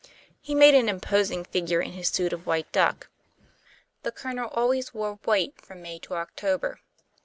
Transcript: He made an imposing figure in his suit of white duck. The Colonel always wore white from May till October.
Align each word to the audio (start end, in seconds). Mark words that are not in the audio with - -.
He 0.39 0.55
made 0.55 0.73
an 0.73 0.89
imposing 0.89 1.43
figure 1.43 1.79
in 1.79 1.91
his 1.91 2.07
suit 2.07 2.33
of 2.33 2.47
white 2.47 2.71
duck. 2.71 3.07
The 4.01 4.11
Colonel 4.11 4.49
always 4.49 4.95
wore 4.95 5.19
white 5.25 5.61
from 5.61 5.83
May 5.83 5.99
till 5.99 6.15
October. 6.17 6.79